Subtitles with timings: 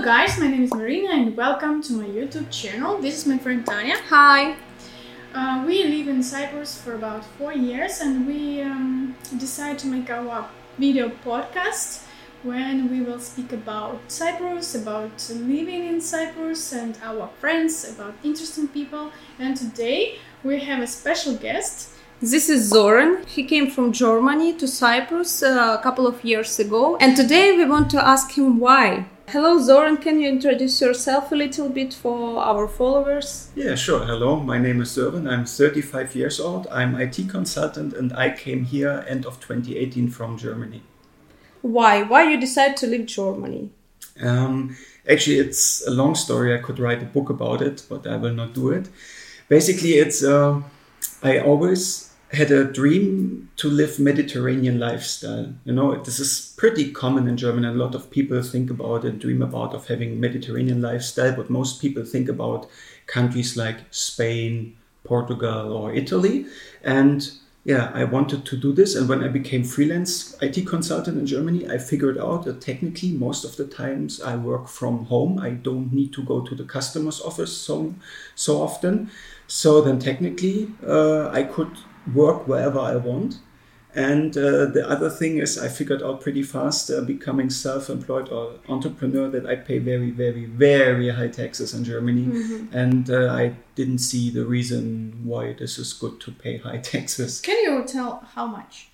[0.00, 2.96] Hello guys, my name is Marina and welcome to my YouTube channel.
[3.02, 3.96] This is my friend Tanya.
[4.08, 4.56] Hi.
[5.34, 10.08] Uh, we live in Cyprus for about four years and we um, decided to make
[10.08, 12.06] our video podcast
[12.42, 18.68] when we will speak about Cyprus, about living in Cyprus and our friends, about interesting
[18.68, 19.12] people.
[19.38, 21.90] And today we have a special guest.
[22.22, 23.26] This is Soren.
[23.26, 27.66] He came from Germany to Cyprus uh, a couple of years ago, and today we
[27.66, 29.06] want to ask him why.
[29.32, 29.96] Hello, Soren.
[29.96, 33.52] Can you introduce yourself a little bit for our followers?
[33.54, 34.04] Yeah, sure.
[34.04, 35.28] Hello, my name is Soren.
[35.28, 36.66] I'm 35 years old.
[36.68, 40.82] I'm IT consultant, and I came here end of 2018 from Germany.
[41.62, 42.02] Why?
[42.02, 43.70] Why you decided to leave Germany?
[44.20, 44.76] Um,
[45.08, 46.52] actually, it's a long story.
[46.52, 48.88] I could write a book about it, but I will not do it.
[49.48, 50.60] Basically, it's uh,
[51.22, 55.52] I always had a dream to live Mediterranean lifestyle.
[55.64, 57.66] You know, this is pretty common in Germany.
[57.66, 61.80] A lot of people think about and dream about of having Mediterranean lifestyle, but most
[61.80, 62.68] people think about
[63.06, 66.46] countries like Spain, Portugal, or Italy.
[66.84, 67.28] And
[67.64, 68.94] yeah, I wanted to do this.
[68.94, 73.44] And when I became freelance IT consultant in Germany, I figured out that technically most
[73.44, 75.40] of the times I work from home.
[75.40, 77.94] I don't need to go to the customer's office so
[78.36, 79.10] so often.
[79.48, 81.76] So then technically uh, I could
[82.14, 83.38] work wherever I want.
[83.92, 88.28] And uh, the other thing is, I figured out pretty fast, uh, becoming self employed
[88.28, 92.26] or entrepreneur, that I pay very, very, very high taxes in Germany.
[92.26, 92.76] Mm-hmm.
[92.76, 97.40] And uh, I didn't see the reason why this is good to pay high taxes.
[97.40, 98.90] Can you tell how much?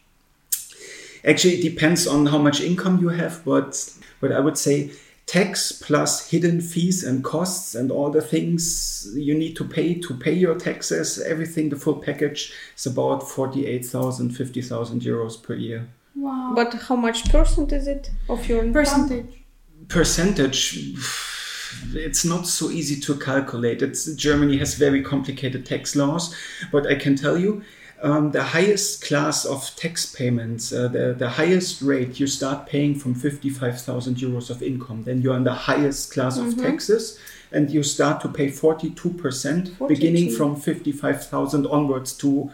[1.25, 4.93] Actually, it depends on how much income you have, but, but I would say
[5.27, 10.15] tax plus hidden fees and costs and all the things you need to pay to
[10.15, 15.89] pay your taxes, everything, the full package is about 48,000, 50,000 euros per year.
[16.15, 16.53] Wow.
[16.55, 18.85] But how much percent is it of your income?
[18.85, 19.45] Percentage.
[19.89, 20.79] Percentage.
[21.93, 23.83] It's not so easy to calculate.
[23.83, 26.35] It's Germany has very complicated tax laws,
[26.73, 27.63] but I can tell you
[28.03, 32.95] um, the highest class of tax payments, uh, the, the highest rate, you start paying
[32.95, 35.05] from 55,000 euros of income.
[35.05, 36.49] Then you're in the highest class mm-hmm.
[36.49, 37.19] of taxes
[37.53, 39.87] and you start to pay 42%, 42.
[39.89, 42.51] beginning from 55,000 onwards to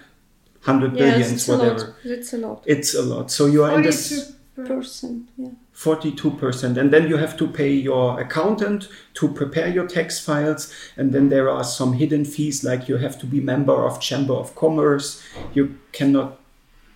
[0.64, 1.96] 100 yeah, billions, whatever.
[2.04, 2.62] It's a lot.
[2.66, 3.30] It's a lot.
[3.30, 5.28] So you are in this percent.
[5.36, 5.50] Yeah.
[5.74, 6.76] 42%.
[6.76, 10.72] And then you have to pay your accountant to prepare your tax files.
[10.96, 14.34] And then there are some hidden fees, like you have to be member of Chamber
[14.34, 15.22] of Commerce.
[15.54, 16.38] You cannot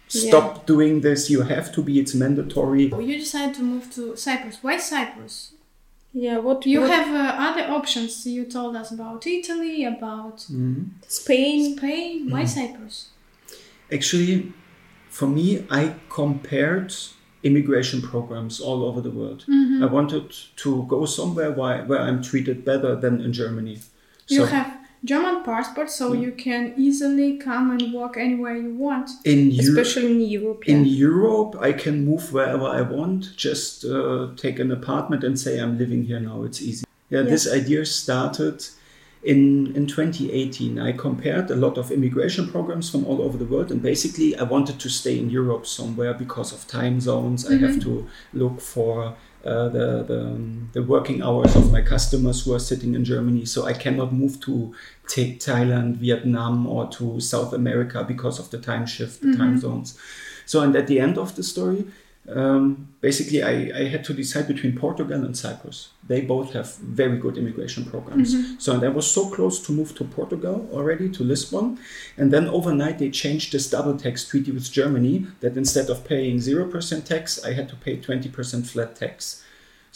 [0.08, 0.62] stop yeah.
[0.66, 1.30] doing this.
[1.30, 2.84] You have to be, it's mandatory.
[2.84, 4.58] You decided to move to Cyprus.
[4.62, 5.52] Why Cyprus?
[6.12, 6.90] Yeah, what you what?
[6.90, 8.26] have uh, other options.
[8.26, 10.84] You told us about Italy, about mm-hmm.
[11.06, 11.76] Spain.
[11.76, 12.30] Spain.
[12.30, 12.60] Why mm-hmm.
[12.60, 13.08] Cyprus?
[13.92, 14.52] Actually,
[15.10, 16.94] for me, I compared
[17.46, 19.44] immigration programs all over the world.
[19.48, 19.82] Mm-hmm.
[19.84, 23.78] I wanted to go somewhere where, where I'm treated better than in Germany.
[24.28, 26.20] You so, have German passport, so mm.
[26.22, 29.08] you can easily come and work anywhere you want.
[29.24, 30.66] In especially in Europe.
[30.66, 30.76] Yeah.
[30.76, 33.36] In Europe, I can move wherever I want.
[33.36, 36.42] Just uh, take an apartment and say I'm living here now.
[36.42, 36.84] It's easy.
[37.10, 37.30] Yeah, yeah.
[37.30, 38.66] this idea started
[39.26, 43.72] in, in 2018, I compared a lot of immigration programs from all over the world,
[43.72, 47.44] and basically, I wanted to stay in Europe somewhere because of time zones.
[47.44, 47.54] Mm-hmm.
[47.54, 48.04] I have mm-hmm.
[48.04, 52.60] to look for uh, the, the, um, the, working hours of my customers who are
[52.60, 53.44] sitting in Germany.
[53.44, 54.72] So I cannot move to
[55.08, 59.40] take Thailand, Vietnam, or to South America because of the time shift, the mm-hmm.
[59.40, 59.98] time zones.
[60.46, 61.86] So, and at the end of the story,
[62.28, 65.90] um, basically I, I, had to decide between Portugal and Cyprus.
[66.06, 68.34] They both have very good immigration programs.
[68.34, 68.58] Mm-hmm.
[68.58, 71.78] So and I was so close to move to Portugal already, to Lisbon.
[72.16, 76.38] And then overnight they changed this double tax treaty with Germany that instead of paying
[76.38, 79.44] 0% tax, I had to pay 20% flat tax.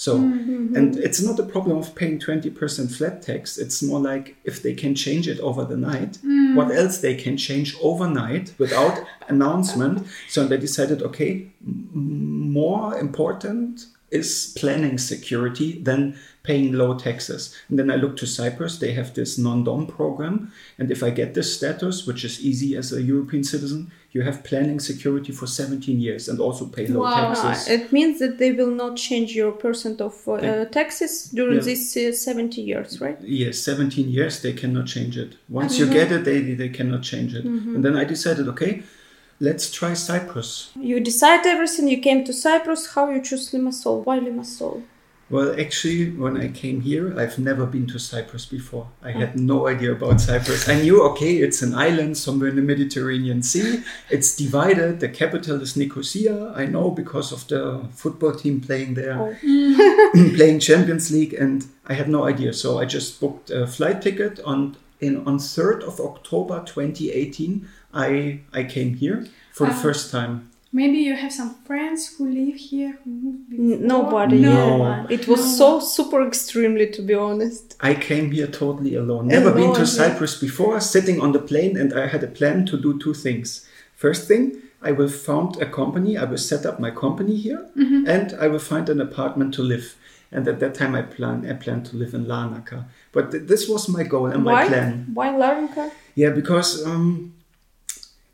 [0.01, 0.75] So, mm-hmm.
[0.75, 3.59] and it's not a problem of paying 20% flat tax.
[3.59, 6.55] It's more like if they can change it over the night, mm.
[6.55, 10.07] what else they can change overnight without announcement.
[10.27, 17.55] So they decided, okay, more important is planning security than paying low taxes.
[17.69, 20.53] And then I look to Cyprus, they have this non dom program.
[20.79, 24.43] And if I get this status, which is easy as a European citizen, you have
[24.43, 27.33] planning security for 17 years and also pay low wow.
[27.35, 27.69] taxes.
[27.69, 31.63] It means that they will not change your percent of uh, taxes during yeah.
[31.63, 33.21] these uh, 70 years, right?
[33.21, 35.37] Yes, 17 years, they cannot change it.
[35.49, 35.93] Once mm-hmm.
[35.93, 37.45] you get it, they, they cannot change it.
[37.45, 37.77] Mm-hmm.
[37.77, 38.83] And then I decided, okay,
[39.41, 40.71] let's try Cyprus.
[40.79, 42.95] You decide everything, you came to Cyprus.
[42.95, 44.05] How you choose Limassol?
[44.05, 44.83] Why Limassol?
[45.31, 48.89] Well, actually, when I came here, I've never been to Cyprus before.
[49.01, 50.69] I had no idea about Cyprus.
[50.69, 53.85] I knew, okay, it's an island somewhere in the Mediterranean Sea.
[54.11, 54.99] It's divided.
[54.99, 56.53] The capital is Nicosia.
[56.57, 59.37] I know because of the football team playing there, Oh.
[60.37, 62.53] playing Champions League, and I had no idea.
[62.53, 67.69] So I just booked a flight ticket on in on 3rd of October 2018.
[67.95, 69.83] I I came here for the Ah.
[69.83, 70.47] first time.
[70.73, 73.75] Maybe you have some friends who live here who moved before.
[73.75, 74.39] N- Nobody.
[74.39, 74.79] No.
[74.79, 75.07] yeah.
[75.17, 77.75] It was so super extremely, to be honest.
[77.81, 79.27] I came here totally alone.
[79.27, 79.99] Never been to Alone, yeah.
[80.03, 83.67] Cyprus before, sitting on the plane, and I had a plan to do two things.
[83.97, 88.07] First thing, I will found a company, I will set up my company here, Mm-hmm.
[88.17, 89.97] and I will find an apartment to live.
[90.33, 92.85] And at that time, I plan I plan to live in Larnaca.
[93.13, 95.07] But th- this was my goal and my plan.
[95.15, 95.91] Why Larnaca?
[96.15, 97.33] Yeah, because um,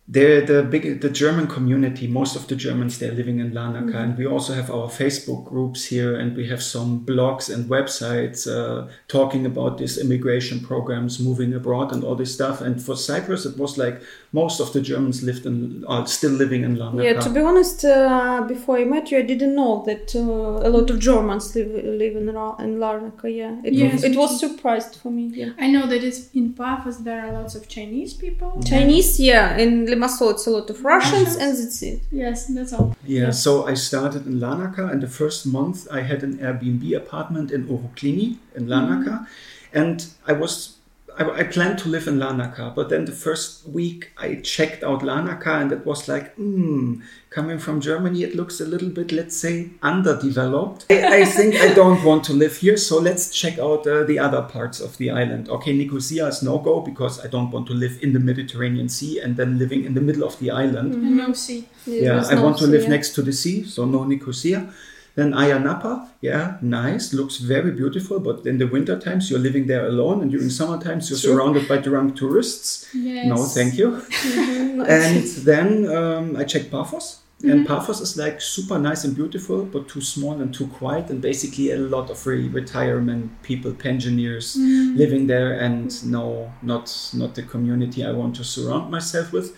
[0.09, 4.17] the the big the German community, most of the Germans they're living in Larnaca, and
[4.17, 8.89] we also have our Facebook groups here, and we have some blogs and websites uh,
[9.09, 12.61] talking about these immigration programs, moving abroad, and all this stuff.
[12.61, 14.01] And for Cyprus, it was like
[14.33, 17.05] most of the Germans lived in are still living in Larnaca.
[17.05, 20.71] Yeah, to be honest, uh, before I met you, I didn't know that uh, a
[20.71, 23.25] lot of Germans live, live in, Ra- in Larnaca.
[23.25, 25.25] Yeah, it, Yes, it was surprised for me.
[25.35, 25.51] Yeah.
[25.59, 28.63] I know that it's in Paphos there are lots of Chinese people.
[28.63, 29.57] Chinese, yeah.
[29.57, 32.03] In Limassol, it's a lot of Russians, and that's it.
[32.11, 32.97] Yes, that's all.
[33.05, 37.51] Yeah, so I started in Larnaca, and the first month I had an Airbnb apartment
[37.51, 39.79] in Oroklini in Larnaca, mm-hmm.
[39.79, 40.76] and I was
[41.19, 45.01] I, I planned to live in Larnaca, but then the first week I checked out
[45.01, 49.37] Larnaca, and it was like, hmm, coming from Germany, it looks a little bit, let's
[49.37, 50.87] say, underdeveloped.
[50.91, 54.19] I, I think I don't want to live here, so let's check out uh, the
[54.19, 55.49] other parts of the island.
[55.49, 59.21] Okay, Nicosia is no go because I don't want to live in the Mediterranean Sea
[59.21, 60.95] and then living in the middle of the island.
[60.95, 61.69] And no sea.
[61.87, 62.89] Yeah, There's I no want to sea, live yeah.
[62.89, 64.73] next to the sea, so no Nicosia.
[65.17, 69.67] Then Ayia Napa, yeah, nice, looks very beautiful, but in the winter times you're living
[69.67, 72.87] there alone, and during summer times you're surrounded by drunk tourists.
[72.95, 73.27] Yes.
[73.27, 73.89] No, thank you.
[73.93, 75.69] Mhm, And then
[75.99, 77.09] um, I checked Paphos,
[77.39, 77.51] Mm-hmm.
[77.51, 81.21] and Paphos is like super nice and beautiful, but too small and too quiet, and
[81.21, 84.97] basically a lot of re- retirement people, pensioners Mm-hmm.
[85.03, 85.87] living there, and
[86.17, 89.49] no, not not the community I want to surround myself with.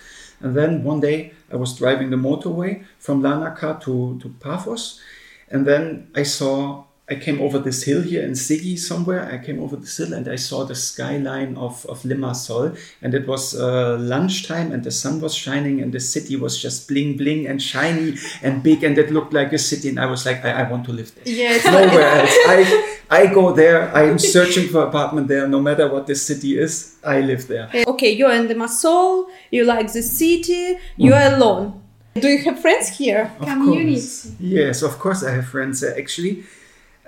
[0.40, 5.00] And then one day I was driving the motorway from Larnaca to to Paphos,
[5.50, 6.84] and then I saw.
[7.10, 9.32] I came over this hill here in Sigi somewhere.
[9.32, 12.78] I came over this hill and I saw the skyline of, of Limassol.
[13.00, 16.86] And it was uh, lunchtime and the sun was shining and the city was just
[16.86, 19.88] bling bling and shiny and big and it looked like a city.
[19.88, 21.24] And I was like, I, I want to live there.
[21.34, 21.64] Yes.
[21.76, 22.36] Nowhere else.
[22.46, 23.90] I, I go there.
[23.96, 25.48] I am searching for apartment there.
[25.48, 27.70] No matter what the city is, I live there.
[27.86, 29.28] Okay, you're in Limassol.
[29.50, 30.76] You like the city.
[30.98, 31.87] You are alone.
[32.14, 33.30] Do you have friends here?
[33.38, 33.94] Of Community.
[33.94, 34.32] course.
[34.40, 35.82] Yes, of course I have friends.
[35.82, 36.44] Uh, actually,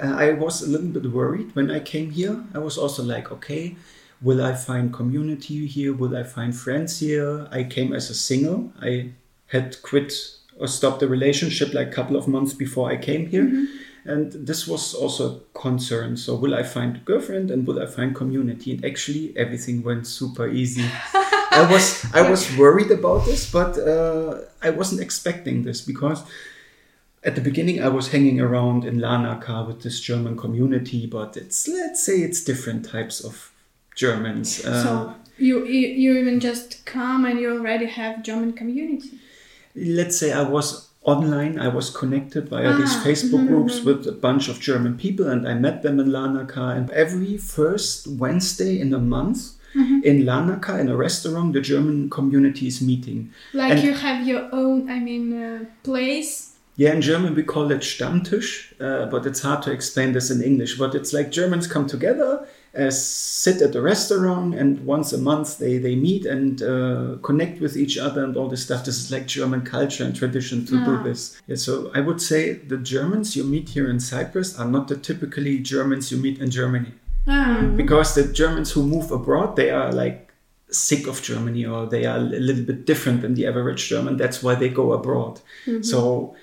[0.02, 2.44] uh, I was a little bit worried when I came here.
[2.55, 3.76] I was also like, okay,
[4.23, 5.93] will I find community here?
[5.93, 7.49] Will I find friends here?
[7.50, 8.73] I came as a single.
[8.81, 9.11] I
[9.49, 10.12] had quit
[10.58, 13.67] or stopped the relationship like a couple of months before I came here.
[14.05, 16.17] And this was also a concern.
[16.17, 18.73] So, will I find a girlfriend and will I find community?
[18.73, 20.85] And actually, everything went super easy.
[21.52, 26.23] I was I was worried about this, but uh, I wasn't expecting this because
[27.23, 31.69] at the beginning I was hanging around in Larnaca with this German community, but it's
[31.69, 33.52] let's say it's different types of
[33.94, 34.64] Germans.
[34.64, 39.19] Uh, So you, you you even just come and you already have German community.
[39.75, 44.12] let's say I was online, I was connected via these Ah, Facebook groups with a
[44.12, 46.76] bunch of German people, and I met them in Larnaca.
[46.76, 49.52] And every first Wednesday in a month.
[49.73, 53.30] In Larnaca, in a restaurant, the German community is meeting.
[53.54, 56.54] Like And- you have your own, I mean, uh, place.
[56.76, 60.42] Yeah, in German we call it Stammtisch, uh, but it's hard to explain this in
[60.42, 60.76] English.
[60.76, 62.30] But it's like Germans come together,
[62.79, 67.61] uh, sit at a restaurant, and once a month they, they meet and uh, connect
[67.61, 68.85] with each other and all this stuff.
[68.85, 70.85] This is like German culture and tradition to Ah.
[70.85, 71.41] do this.
[71.49, 74.97] Yeah, so I would say the Germans you meet here in Cyprus are not the
[74.97, 76.93] typically Germans you meet in Germany.
[77.27, 80.29] Ah, Because the Germans who move abroad, they are like
[80.71, 84.17] sick of Germany or they are a little bit different than the average German.
[84.17, 85.41] That's why they go abroad.
[85.83, 86.35] So,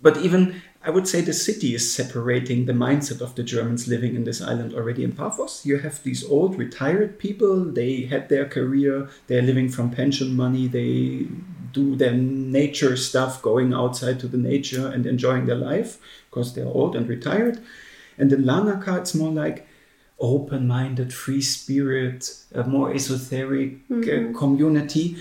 [0.00, 4.14] but even I would say the city is separating the mindset of the Germans living
[4.14, 5.02] in this island already.
[5.02, 7.64] In Paphos, you have these old retired people.
[7.64, 9.08] They had their career.
[9.26, 10.68] They're living from pension money.
[10.68, 11.26] They
[11.72, 15.98] do their nature stuff, going outside to the nature and enjoying their life
[16.30, 17.60] because they're old and retired.
[18.16, 19.66] And in Larnaca, it's more like
[20.20, 25.16] open-minded, free spirit, a more esoteric uh, community.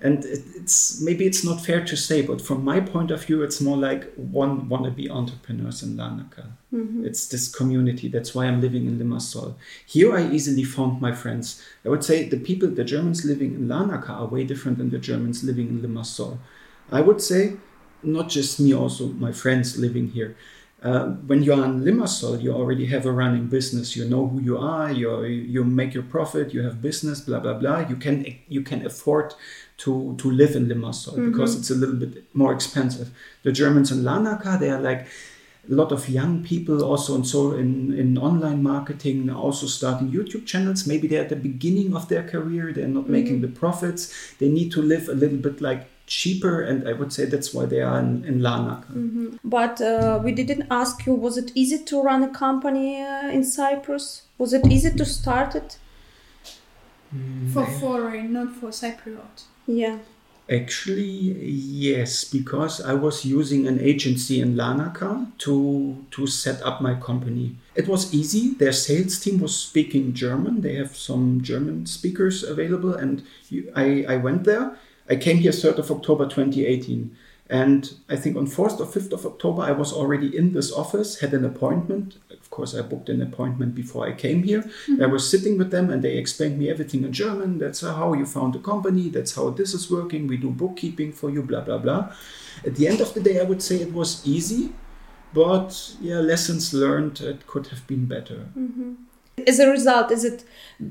[0.00, 3.42] And it, it's maybe it's not fair to say, but from my point of view,
[3.42, 6.46] it's more like one wannabe entrepreneurs in Larnaca.
[6.72, 7.04] Mm-hmm.
[7.04, 8.08] It's this community.
[8.08, 9.54] That's why I'm living in Limassol.
[9.86, 11.62] Here, I easily found my friends.
[11.84, 14.98] I would say the people, the Germans living in Larnaca, are way different than the
[14.98, 16.38] Germans living in Limassol.
[16.92, 17.56] I would say,
[18.02, 20.36] not just me, also my friends living here.
[20.80, 23.96] Uh, when you're in Limassol, you already have a running business.
[23.96, 24.92] You know who you are.
[24.92, 26.54] You you make your profit.
[26.54, 27.20] You have business.
[27.20, 27.80] Blah blah blah.
[27.80, 29.34] You can you can afford
[29.78, 33.10] to to live in Limassol because it's a little bit more expensive.
[33.42, 35.06] The Germans in Larnaca, they are like
[35.70, 40.46] a lot of young people also and so in, in online marketing also starting youtube
[40.46, 44.48] channels maybe they're at the beginning of their career they're not making the profits they
[44.48, 47.82] need to live a little bit like cheaper and i would say that's why they
[47.82, 48.90] are in, in larnaca
[49.44, 53.44] But uh, we didn't ask you, was it easy to run a company uh, in
[53.44, 54.22] Cyprus?
[54.38, 55.78] Was it easy to start it?
[57.54, 59.44] For foreign, not for Cypriot.
[59.68, 59.98] Yeah.
[60.50, 66.94] Actually, yes, because I was using an agency in Larnaca to to set up my
[66.94, 67.56] company.
[67.74, 68.54] It was easy.
[68.54, 70.62] Their sales team was speaking German.
[70.62, 73.22] They have some German speakers available, and
[73.76, 74.78] I I went there.
[75.10, 77.14] I came here 3rd of October 2018.
[77.50, 81.20] And I think on 4th or 5th of October, I was already in this office,
[81.20, 82.18] had an appointment.
[82.30, 84.68] Of course, I booked an appointment before I came here.
[85.00, 87.58] I was sitting with them and they explained me everything in German.
[87.58, 89.08] That's how you found the company.
[89.08, 90.26] That's how this is working.
[90.26, 92.12] We do bookkeeping for you, blah, blah, blah.
[92.66, 94.72] At the end of the day, I would say it was easy,
[95.32, 98.48] but yeah, lessons learned, it could have been better.
[99.46, 100.44] As a result, is it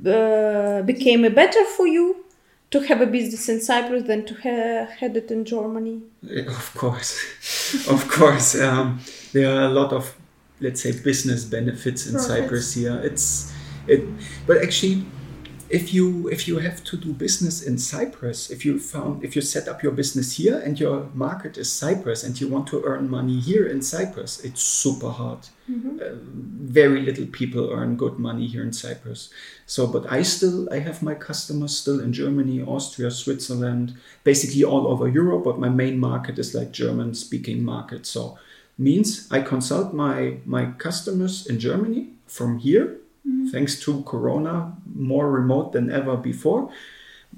[0.08, 2.24] uh, became a better for you
[2.72, 6.02] to have a business in Cyprus than to ha- had it in Germany?
[6.48, 8.60] Of course, of course.
[8.60, 9.00] Um,
[9.34, 10.16] there are a lot of,
[10.60, 12.20] let's say, business benefits in.
[12.20, 13.00] Cyprus here.
[13.04, 13.54] It's
[13.88, 14.04] it,
[14.46, 15.06] but actually,
[15.70, 19.42] if you if you have to do business in Cyprus, if you found if you
[19.42, 23.10] set up your business here and your market is Cyprus and you want to earn
[23.10, 25.50] money here in Cyprus, it's super hard.
[25.70, 26.16] Uh,
[26.80, 29.30] very little people earn good money here in Cyprus.
[29.66, 34.88] So, but I still I have my customers still in Germany, Austria, Switzerland, basically all
[34.88, 35.44] over Europe.
[35.44, 38.06] But my main market is like German speaking market.
[38.06, 38.38] So,
[38.78, 43.00] means I consult my my customers in Germany from here.
[43.28, 43.48] Mm-hmm.
[43.50, 46.70] Thanks to Corona, more remote than ever before.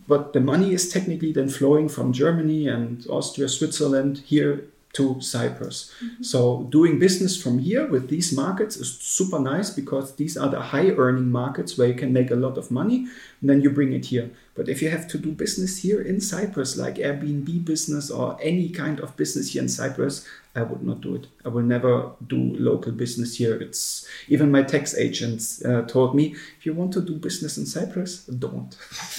[0.08, 4.65] But the money is technically then flowing from Germany and Austria, Switzerland here
[5.00, 5.91] to Cyprus.
[6.22, 10.60] So doing business from here with these markets is super nice because these are the
[10.60, 13.08] high earning markets where you can make a lot of money
[13.39, 14.29] and then you bring it here.
[14.56, 18.70] But if you have to do business here in Cyprus, like Airbnb business or any
[18.70, 21.27] kind of business here in Cyprus, I would not do it.
[21.46, 23.56] I will never do local business here.
[23.56, 27.65] It's even my tax agents uh, told me if you want to do business in
[27.65, 28.75] Cyprus, don't.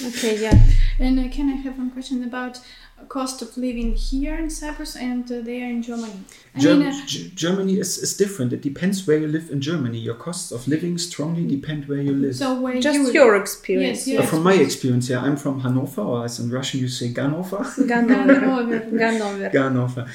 [0.09, 0.59] Okay, yeah.
[0.99, 2.59] And uh, can I have one question about
[3.07, 6.13] cost of living here in Cyprus and uh, there in Germany?
[6.55, 8.53] I Germ- mean, uh, G- Germany is, is different.
[8.53, 9.97] It depends where you live in Germany.
[9.99, 12.35] Your costs of living strongly depend where you live.
[12.35, 14.07] so where Just you your experience.
[14.07, 17.09] Yes, Uh, from my experience, yeah, I'm from Hannover, or as in Russian you say
[17.13, 17.63] Ganover.
[17.87, 18.91] Ganover.
[18.91, 19.51] Ganover.
[19.57, 20.07] Ganover.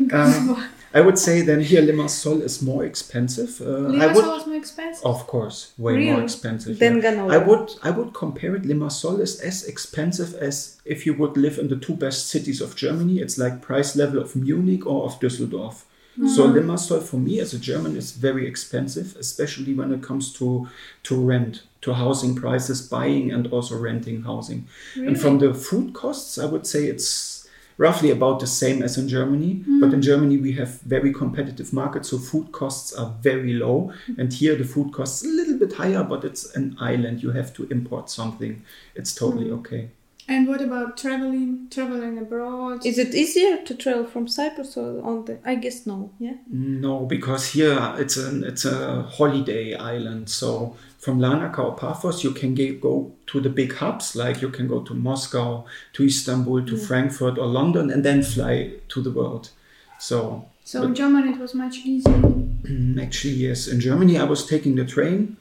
[0.00, 0.54] Ganover.
[0.58, 0.64] Um,
[0.96, 3.60] I would say then here Limassol is more expensive.
[3.60, 5.04] Uh, I Limassol would, was more expensive.
[5.04, 6.10] of course, way Really?
[6.12, 6.78] more expensive.
[6.78, 7.04] Than yeah.
[7.10, 7.32] Ganover.
[7.34, 8.62] I would I would compare it.
[8.62, 12.76] Limassol is as expensive as if you would live in the two best cities of
[12.76, 13.18] Germany.
[13.24, 15.76] It's like price level of Munich or of Düsseldorf.
[16.36, 20.68] So Limassol for me as a German is very expensive, especially when it comes to
[21.08, 24.60] to rent, to housing prices, buying and also renting housing.
[24.94, 25.08] Really?
[25.08, 27.33] And from the food costs, I would say it's
[27.76, 29.64] roughly about the same as in Germany.
[29.80, 30.00] But in hmm.
[30.00, 33.92] Germany, we have very competitive markets, so food costs are very low.
[34.06, 34.20] Hmm.
[34.20, 37.22] And here, the food costs a little bit higher, but it's an island.
[37.22, 38.62] You have to import something.
[38.94, 39.58] It's totally hmm.
[39.60, 39.90] okay.
[40.26, 42.86] And what about traveling, traveling abroad?
[42.86, 45.38] Is it easier to travel from Cyprus or on the?
[45.44, 46.10] I guess no.
[46.18, 46.36] Yeah.
[46.48, 50.30] No, because here it's an it's a holiday island.
[50.30, 54.48] So from Larnaca or Paphos, you can ge- go to the big hubs, like you
[54.48, 59.10] can go to Moscow, to Istanbul, to Frankfurt or London, and then fly to the
[59.10, 59.50] world.
[59.98, 62.22] So so in Germany it was much easier.
[62.98, 63.68] Actually, yes.
[63.68, 65.36] In Germany, I was taking the train,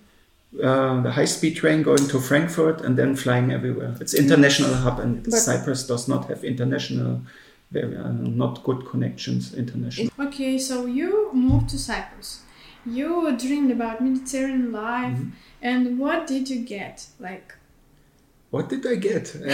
[0.61, 3.95] uh, the high-speed train going to Frankfurt and then flying everywhere.
[3.99, 7.21] It's international hub, and But- Cyprus does not have international,
[7.71, 10.09] very uh, not good connections international.
[10.19, 12.41] Okay, so you moved to Cyprus.
[12.85, 15.29] You dreamed about Mediterranean life, Mm-hmm.
[15.61, 17.07] and what did you get?
[17.19, 17.55] Like,
[18.51, 19.35] What did I get?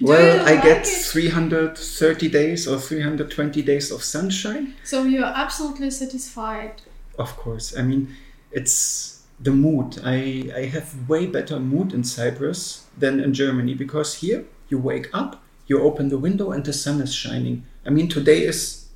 [0.00, 1.04] Uh, well, I like get it?
[1.12, 4.74] 330 days or 320 days of sunshine.
[4.84, 6.82] so you're absolutely satisfied.
[7.18, 7.76] Of course.
[7.76, 8.08] I mean,
[8.52, 9.98] it's the mood.
[10.04, 15.08] I, I have way better mood in Cyprus than in Germany because here you wake
[15.14, 17.64] up, you open the window and the sun is shining.
[17.86, 18.88] I mean, today is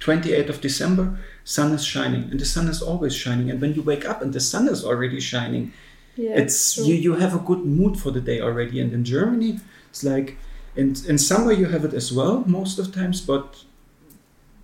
[0.00, 3.50] 28th of December, sun is shining, and the sun is always shining.
[3.50, 5.72] And when you wake up and the sun is already shining,
[6.16, 6.84] Yeah, it's true.
[6.86, 8.80] you, you have a good mood for the day already.
[8.80, 10.38] And in Germany, it's like
[10.76, 13.64] in in summer you have it as well most of times, but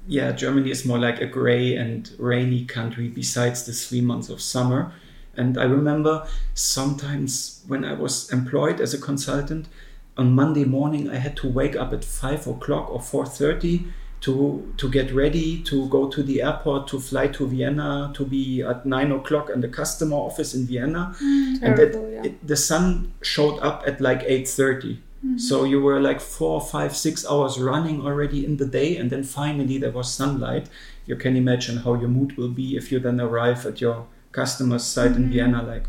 [0.08, 4.40] yeah, Germany is more like a gray and rainy country besides the three months of
[4.40, 4.92] summer.
[5.36, 9.68] And I remember sometimes when I was employed as a consultant,
[10.16, 13.86] on Monday morning I had to wake up at five o'clock or four thirty
[14.20, 18.62] to to get ready to go to the airport to fly to Vienna to be
[18.62, 22.24] at nine o'clock in the customer office in Vienna, mm, and it, Terrible, yeah.
[22.24, 25.38] it, the sun showed up at like eight mm-hmm.
[25.38, 29.22] So you were like four, five, six hours running already in the day, and then
[29.22, 30.68] finally there was sunlight.
[31.04, 34.84] You can imagine how your mood will be if you then arrive at your customer's
[34.84, 35.86] site in Vienna like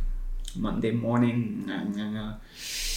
[0.55, 1.65] Monday morning.
[1.67, 2.33] Nah, nah, nah.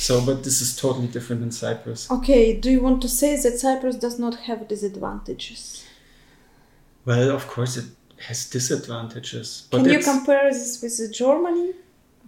[0.06, 2.10] So, but this is totally different in Cyprus.
[2.10, 5.84] Okay, do you want to say that Cyprus does not have disadvantages?
[7.04, 7.88] Well, of course, it
[8.28, 9.66] has disadvantages.
[9.70, 11.72] But Can you compare this with Germany?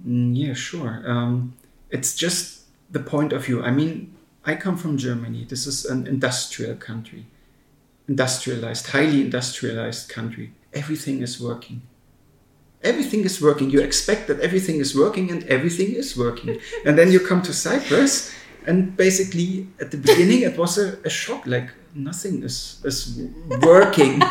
[0.06, 0.94] Mm, yeah, sure.
[1.06, 1.54] Um,
[1.90, 2.42] it's just
[2.90, 3.62] the point of view.
[3.62, 3.92] I mean,
[4.44, 5.46] I come from Germany.
[5.48, 7.26] This is an industrial country,
[8.08, 10.52] industrialized, highly industrialized country.
[10.72, 11.82] Everything is working.
[12.84, 13.70] Everything is working.
[13.70, 16.58] You expect that everything is working, and everything is working.
[16.86, 18.32] and then you come to Cyprus,
[18.66, 21.46] and basically, at the beginning, it was a, a shock.
[21.46, 23.18] Like nothing is is
[23.62, 24.22] working.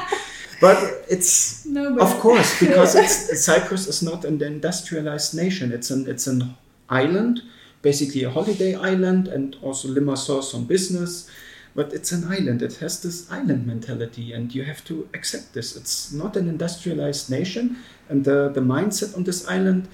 [0.61, 0.77] But
[1.09, 5.71] it's No, of course, because it's, Cyprus is not an industrialized nation.
[5.71, 6.55] It's an it's an
[6.87, 7.41] island,
[7.81, 11.27] basically a holiday island, and also Limassol some business.
[11.73, 12.61] But it's an island.
[12.61, 15.75] It has this island mentality, and you have to accept this.
[15.75, 17.77] It's not an industrialized nation,
[18.09, 19.87] and the, the mindset on this island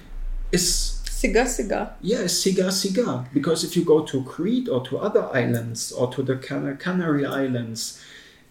[0.52, 1.94] is Siga siga.
[2.00, 3.26] yeah, cigar, cigar.
[3.34, 7.26] Because if you go to Crete or to other islands or to the Can- Canary
[7.26, 8.00] Islands,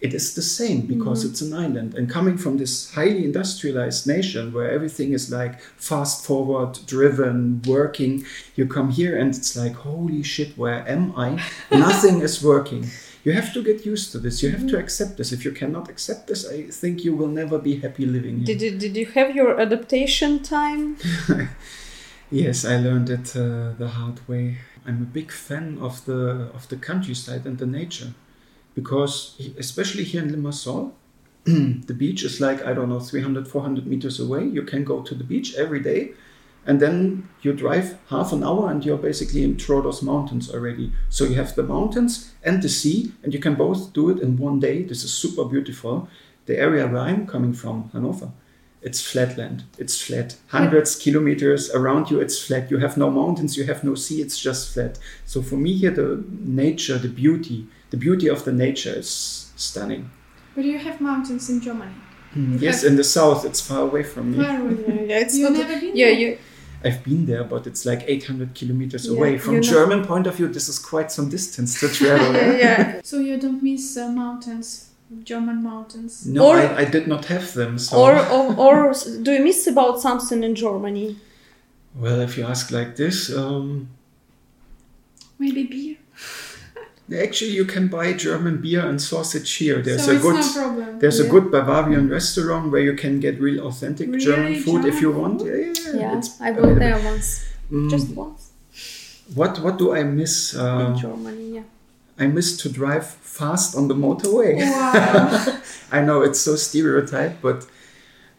[0.01, 1.31] it is the same because mm-hmm.
[1.31, 1.95] it's an island.
[1.95, 8.25] And coming from this highly industrialized nation where everything is like fast forward, driven, working,
[8.55, 11.41] you come here and it's like, holy shit, where am I?
[11.71, 12.89] Nothing is working.
[13.27, 14.41] You have to get used to this.
[14.41, 15.33] You have to accept this.
[15.33, 18.45] If you cannot accept this, I think you will never be happy living here.
[18.45, 20.95] Did you, did you have your adaptation time?
[22.29, 24.57] Yes, I learned it uh, the hard way.
[24.85, 28.11] I'm a big fan of the of the countryside and the nature,
[28.75, 30.91] because especially here in Limassol,
[31.45, 34.43] the beach is like I don't know 300 400 meters away.
[34.45, 36.11] You can go to the beach every day,
[36.67, 40.91] and then you drive half an hour and you're basically in Troodos Mountains already.
[41.09, 44.35] So you have the mountains and the sea, and you can both do it in
[44.37, 44.83] one day.
[44.83, 46.09] This is super beautiful.
[46.45, 48.31] The area where I'm coming from, Hanover,
[48.81, 49.63] it's flatland.
[49.77, 50.35] It's flat.
[50.47, 52.69] Hundreds kilometers around you, it's flat.
[52.69, 54.99] You have no mountains, you have no sea, it's just flat.
[55.25, 60.11] So for me here, the nature, the beauty, the beauty of the nature is stunning.
[60.53, 61.93] But do you have mountains in Germany.
[62.35, 64.37] Mm, yes, in the south, it's far away from me.
[64.37, 65.05] Where were you?
[65.07, 65.59] Yeah, it's You've not.
[65.59, 66.19] never been yeah, there?
[66.19, 66.37] you.
[66.83, 69.37] I've been there, but it's like 800 kilometers Yeah, away.
[69.37, 72.33] From you know- German point of view, this is quite some distance to travel.
[72.33, 73.01] Yeah, yeah.
[73.03, 74.89] So you don't miss uh, mountains,
[75.23, 76.25] German mountains.
[76.27, 77.79] No, Or- I, I did not have them.
[77.79, 77.97] So.
[77.97, 81.17] Or, or, or do you miss about something in Germany?
[81.95, 83.89] well, if you ask like this, um,
[85.39, 85.97] Maybe beer.
[87.15, 89.81] Actually you can buy German beer and sausage here.
[89.81, 90.99] There's so a it's good no problem.
[90.99, 94.95] There's a good Bavarian restaurant where you can get real authentic Really German food if
[95.01, 95.41] you German want.
[95.41, 95.47] food?
[95.47, 95.99] Yeah, yeah, yeah.
[96.11, 97.45] Yeah, it's I went there once.
[97.71, 98.51] Mm, Just once
[99.35, 100.53] what what do I miss?
[100.53, 101.55] in Uh, Germany.
[101.55, 101.63] Yeah.
[102.19, 104.55] I miss to drive fast on the motorway.
[104.57, 105.59] Wow.
[105.91, 107.65] I know it's so stereotyped, but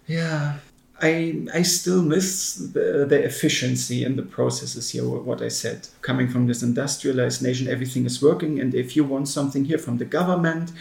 [0.07, 0.55] yeah,
[1.01, 5.09] I I still miss the, the efficiency in the processes here.
[5.09, 9.29] What I said, coming from this industrialized nation, everything is working, and if you want
[9.29, 10.73] something here from the government,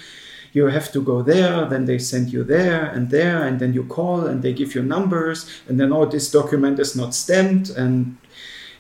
[0.54, 1.66] you have to go there.
[1.66, 4.84] Then they send you there and there, and then you call, and they give you
[4.84, 8.18] numbers, and then oh, this document is not stamped, and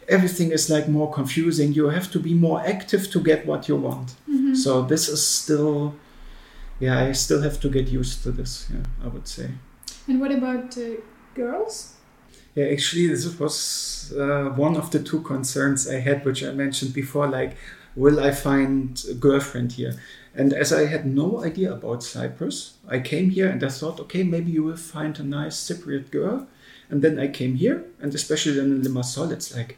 [0.07, 1.73] everything is like more confusing.
[1.73, 4.15] You have to be more active to get what you want.
[4.55, 5.93] So this is still
[6.79, 8.67] yeah, I still have to get used to this.
[8.71, 9.49] Yeah, I would say.
[10.07, 11.01] and what about uh,
[11.37, 11.93] girls?
[12.55, 16.93] Yeah, actually, this was uh, one of the two concerns I had, which I mentioned
[16.93, 17.27] before.
[17.27, 17.55] Like,
[17.95, 19.93] will I find a girlfriend here?
[20.33, 24.23] And as I had no idea about Cyprus, I came here and I thought, okay,
[24.23, 26.47] maybe you will find a nice Cypriot girl.
[26.89, 29.77] And then I came here, and especially then in Limassol, it's like,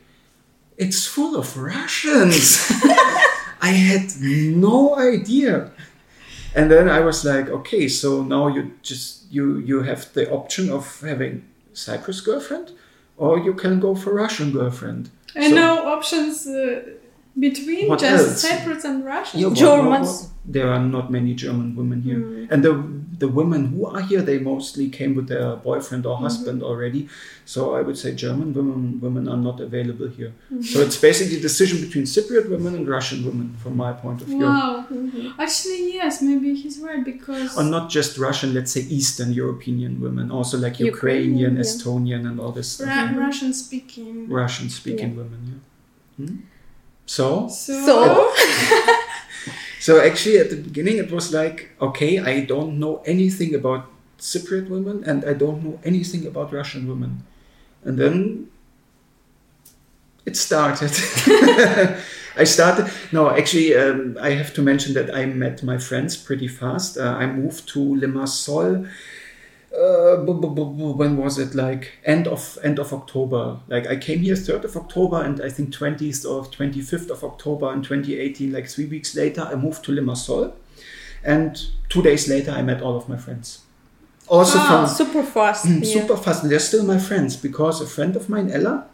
[0.77, 2.67] it's full of Russians.
[3.61, 5.71] I had no idea.
[6.55, 10.69] And then I was like, okay, so now you just you you have the option
[10.71, 12.71] of having Cyprus girlfriend,
[13.17, 15.09] or you can go for Russian girlfriend.
[15.35, 16.47] And So- no options.
[16.47, 16.81] Uh,
[17.39, 18.41] Between just else?
[18.41, 19.37] Cyprus and Russia?
[19.37, 20.07] Yeah, what- Germans.
[20.09, 22.51] what- what- there are not many German women here, Mm.
[22.51, 22.73] and the
[23.19, 26.23] the women who are here, they mostly came with their boyfriend or mm-hmm.
[26.23, 27.09] husband already.
[27.45, 30.33] So I would say German women women are not available here.
[30.51, 30.61] Mm-hmm.
[30.61, 34.27] So it's basically a decision between Cypriot women and Russian women, from my point of
[34.27, 34.39] view.
[34.39, 34.85] Wow.
[34.89, 35.41] Mm-hmm.
[35.41, 37.57] Actually, yes, maybe he's right because.
[37.57, 41.61] Or not just Russian, let's say Eastern European women, also like Ukrainian, Ukrainian, yeah.
[41.61, 42.87] Estonian, and all this stuff.
[42.87, 44.29] Ra- Russian speaking.
[44.29, 46.25] Russian speaking women, yeah.
[46.25, 46.35] Hmm?
[47.05, 48.95] So, So, So-
[49.79, 53.85] so actually at the beginning it was like, okay, I don't know anything about
[54.19, 57.23] Cypriot women and I don't know anything about Russian women.
[57.83, 58.49] And then
[60.25, 60.91] it started.
[62.35, 66.47] I started, no, actually, um, I have to mention that I met my friends pretty
[66.47, 66.97] fast.
[66.97, 68.89] Uh, I moved to Limassol.
[69.71, 73.57] Uh, when was it like end of end of October?
[73.67, 77.71] Like I came here 3rd of October and I think 20th or 25th of October
[77.73, 78.51] in 2018.
[78.51, 80.53] Like three weeks later, I moved to Limassol,
[81.23, 81.55] and
[81.89, 83.59] two days later, I met all of my friends.
[84.27, 84.85] Also Wow.
[84.85, 85.65] from Super fast.
[85.65, 86.01] Mm, yeah.
[86.01, 86.43] super fast.
[86.43, 88.85] And they're still my friends because a friend of mine, Ella,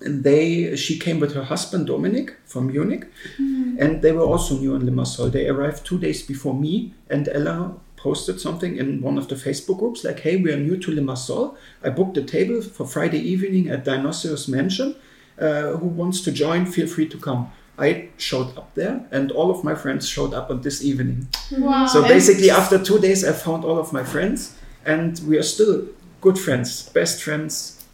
[0.00, 3.06] and they she came with her husband Dominic from Munich,
[3.38, 5.30] and they were also new in Limassol.
[5.30, 9.78] They arrived two days before me, and Ella posted something in one of the Facebook
[9.78, 11.56] groups like, "Hey, we are new to Limassol.
[11.82, 14.94] I booked a table for Friday evening at Dionysius Mansion.
[15.38, 16.66] Uh, who wants to join?
[16.66, 20.50] Feel free to come." I showed up there, and all of my friends showed up
[20.50, 21.28] on this evening.
[21.52, 21.86] wow.
[21.86, 25.84] So basically, after two days, I found all of my friends, and we are still
[26.20, 27.84] good friends, best friends,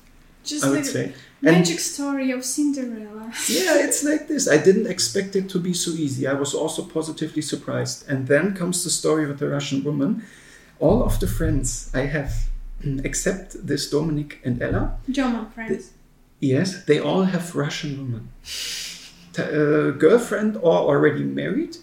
[0.43, 1.13] just I would like say.
[1.53, 3.33] Magic story of Cinderella.
[3.49, 4.49] yeah, it's like this.
[4.49, 6.27] I didn't expect it to be so easy.
[6.27, 8.09] I was also positively surprised.
[8.09, 10.25] And then comes the story of the Russian woman.
[10.81, 12.33] All of the friends I have,
[13.05, 15.93] except this Dominic and Ella, German friends.
[16.41, 18.29] yes, they all have Russian women.
[19.39, 21.77] Uh, girlfriend or already married.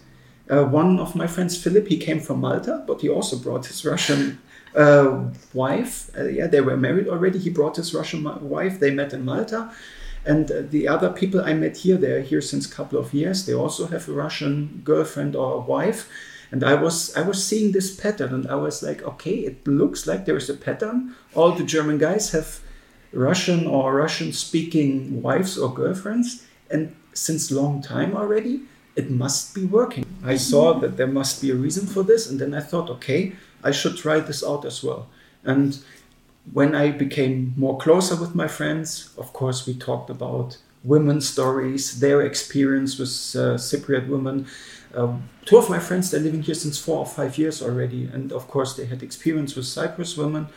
[0.50, 3.84] Uh, one of my friends, Philip, he came from Malta, but he also brought his
[3.86, 4.40] Russian
[4.76, 6.10] uh, wife.
[6.18, 7.40] Uh, yeah, they were married already.
[7.40, 8.80] He brought his Russian wife.
[8.80, 9.72] They met in Malta.
[10.26, 13.46] And uh, the other people I met here, they're here since a couple of years.
[13.46, 16.08] They also have a Russian girlfriend or wife.
[16.52, 20.06] And I was I was seeing this pattern, and I was like, okay, it looks
[20.06, 21.16] like there is a pattern.
[21.34, 22.60] All the German guys have
[23.14, 28.64] Russian or Russian-speaking wives or girlfriends, and since long time already,
[28.96, 30.06] it must be working.
[30.26, 33.32] I saw that there must be a reason for this, and then I thought, okay,
[33.64, 35.08] I should try this out as well.
[35.44, 35.80] And
[36.52, 42.00] when I became more closer with my friends, of course, we talked about women's stories,
[42.00, 44.48] their experience with uh, Cypriot women.
[44.96, 48.32] Um, two of my friends, they're living here since four or five years already, and
[48.32, 50.48] of course, they had experience with Cyprus women.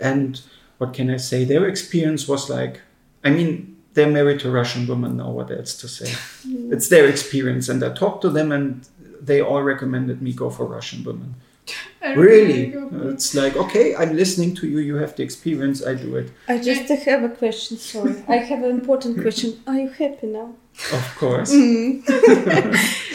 [0.00, 0.40] And
[0.78, 1.44] what can I say?
[1.44, 2.80] Their experience was like,
[3.22, 5.30] I mean, they're married to Russian women now.
[5.30, 6.14] What else to say?
[6.72, 8.86] It's their experience, and I talked to them, and
[9.20, 11.34] they all recommended me go for Russian women.
[12.02, 13.14] I Really, go for it.
[13.14, 14.78] it's like okay, I'm listening to you.
[14.78, 15.84] You have the experience.
[15.84, 16.30] I do it.
[16.48, 17.76] I just have a question.
[17.78, 19.60] Sorry, I have an important question.
[19.66, 20.54] Are you happy now?
[20.92, 21.52] Of course.
[21.52, 22.02] Mm.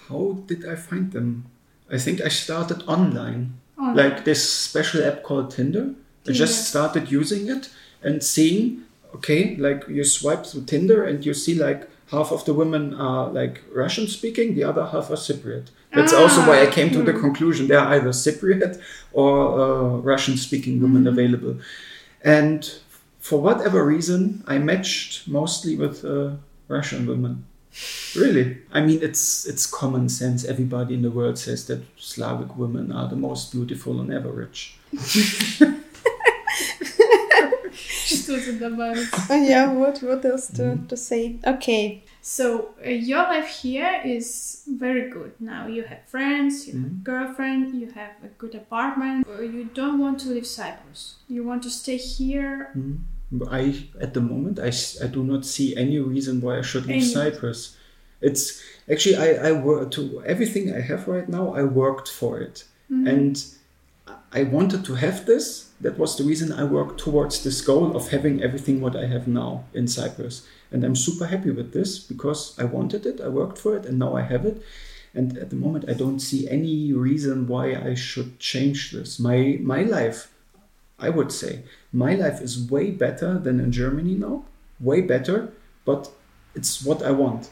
[0.10, 1.46] How did I find them?
[1.92, 5.82] I think I started online, Oh, like this special app called Tinder.
[5.92, 5.94] I
[6.26, 6.38] Tinder.
[6.38, 7.70] just started using it
[8.04, 8.84] and seeing,
[9.16, 13.30] okay, like you swipe through Tinder and you see like half of the women are
[13.30, 15.68] like Russian speaking, the other half are Cypriot.
[15.94, 19.98] That's also why I Ah, came to the conclusion there are either Cypriot or uh,
[20.12, 21.56] Russian speaking women available.
[22.24, 22.70] And
[23.20, 26.32] for whatever reason, I matched mostly with uh,
[26.68, 27.46] Russian women.
[28.16, 28.58] Really?
[28.74, 30.44] I mean, it's it's common sense.
[30.46, 34.78] Everybody in the world says that Slavic women are the most beautiful on average.
[38.31, 39.09] Что тут добавить?
[39.29, 39.73] Oh, yeah.
[39.73, 41.39] What What else to, to say?
[41.45, 42.03] Okay.
[42.23, 45.67] So uh, your life here is very good now.
[45.67, 47.01] You have friends, you have Mhm.
[47.01, 49.27] a girlfriend, you have a good apartment.
[49.27, 51.17] Uh, You don't want to leave Cyprus.
[51.29, 52.71] You want to stay here.
[52.77, 52.99] Mhm.
[53.51, 56.87] I at the moment I, s- I do not see any reason why I should
[56.87, 57.13] leave Any.
[57.19, 57.77] Cyprus.
[58.21, 58.61] It's
[58.91, 61.55] actually I I work to everything I have right now.
[61.61, 63.35] I worked for it, and
[64.33, 65.67] I wanted to have this.
[65.82, 69.28] that was the reason I worked towards this goal of having everything what I have
[69.28, 70.48] now in Cyprus.
[70.72, 73.98] And I'm super happy with this because I wanted it, I worked for it, and
[73.98, 74.62] now I have it.
[75.14, 79.20] And at the moment, I don't see any reason why I should change this.
[79.20, 80.32] My my life,
[81.00, 84.46] I would say, my life is way better than in Germany now,
[84.80, 85.52] way better.
[85.84, 86.10] But
[86.56, 87.50] it's what I want.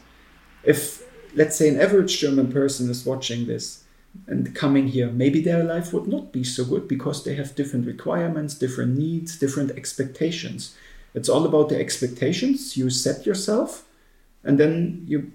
[0.64, 1.02] If
[1.34, 3.79] let's say an average German person is watching this
[4.26, 7.86] and coming here, maybe their life would not be so good because they have different
[7.86, 10.76] requirements, different needs, different expectations.
[11.14, 12.76] It's all about the expectations.
[12.76, 13.84] You set yourself,
[14.44, 15.32] and then you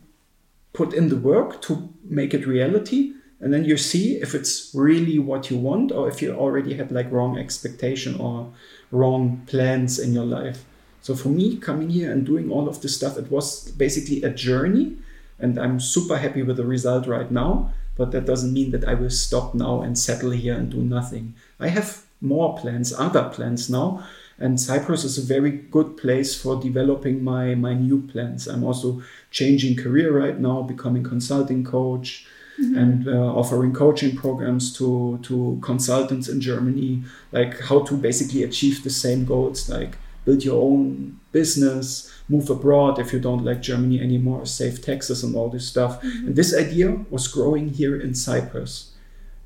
[0.74, 5.20] put in the work to make it reality and then you see if it's really
[5.20, 8.52] what you want or if you already had like wrong expectation or
[8.92, 10.66] wrong plans in your life.
[11.02, 14.30] So for me coming here and doing all of this stuff it was basically a
[14.30, 14.98] journey
[15.38, 18.94] and i'm super happy with the result right now but that doesn't mean that i
[18.94, 21.36] will stop now and settle here and do nothing.
[21.60, 24.04] I have more plans other plans now
[24.38, 28.48] and cyprus is a very good place for developing my my new plans.
[28.48, 32.28] I'm also changing career right now becoming consulting coach
[32.60, 32.78] mm-hmm.
[32.78, 37.04] and uh, offering coaching programs to to consultants in germany.
[37.32, 41.86] Like how to basically achieve the same goals like build your own business
[42.34, 46.28] move abroad if you don't like germany anymore save taxes and all this stuff mm-hmm.
[46.28, 48.74] and this idea was growing here in cyprus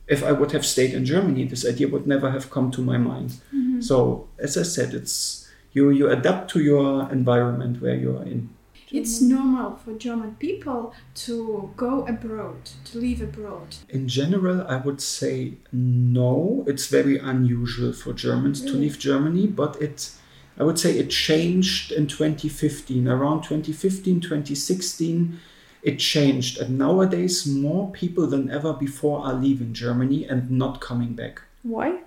[0.09, 2.97] if I would have stayed in Germany, this idea would never have come to my
[2.97, 3.29] mind.
[3.53, 3.81] Mm-hmm.
[3.81, 8.49] So, as I said, it's you you adapt to your environment where you are in.
[8.91, 10.93] It's normal for German people
[11.25, 13.75] to go abroad, to live abroad.
[13.87, 16.63] In general, I would say no.
[16.65, 18.71] It's very unusual for Germans really?
[18.71, 20.09] to leave Germany, but it
[20.57, 23.07] I would say it changed in 2015.
[23.07, 25.39] Around 2015, 2016,
[25.83, 26.59] it changed.
[26.59, 31.41] And nowadays, more people than ever before are leaving Germany and not coming back.
[31.63, 32.01] Why?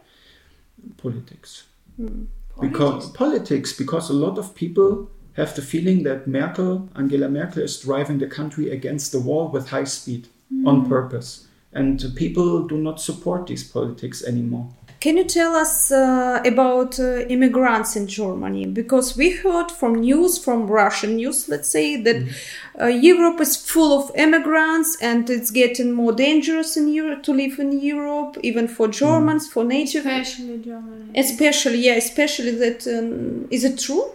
[0.99, 1.65] Politics.
[1.97, 2.25] Hmm.
[2.61, 7.81] Because politics, because a lot of people have the feeling that Merkel, Angela Merkel, is
[7.81, 10.67] driving the country against the wall with high speed mm.
[10.67, 11.47] on purpose.
[11.73, 14.69] And people do not support these politics anymore.
[15.03, 18.67] Can you tell us uh, about uh, immigrants in Germany?
[18.67, 22.33] Because we heard from news, from Russian news, let's say, that mm.
[22.81, 27.59] uh, Europe is full of immigrants and it's getting more dangerous in Europe to live
[27.59, 28.93] in Europe, even for mm.
[28.93, 30.07] Germans, for native.
[30.07, 31.11] Especially Germany.
[31.17, 32.87] Especially, yeah, especially that.
[32.87, 34.09] Um, is it true?